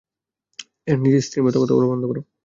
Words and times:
নিজের 0.97 1.23
স্ত্রীর 1.25 1.45
মতো 1.45 1.57
কথা 1.61 1.73
বলা 1.75 1.89
বন্ধ 1.91 2.03
কর। 2.09 2.17